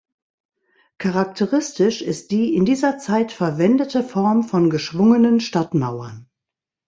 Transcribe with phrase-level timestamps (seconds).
[0.97, 6.27] Charakteristisch ist die in dieser Zeit verwendete Form von geschwungenen Stadtmauern.